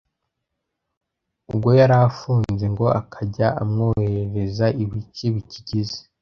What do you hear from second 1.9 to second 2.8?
afunze,